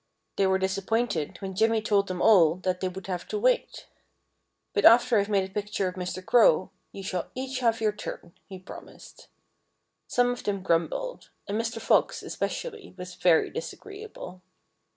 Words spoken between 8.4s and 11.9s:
he promised. Some of them grumbled. And Mr.